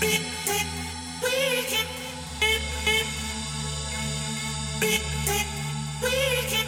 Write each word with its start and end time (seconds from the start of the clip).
We 0.00 0.08
can. 6.48 6.59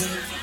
Music. 0.00 0.37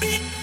beat. 0.00 0.39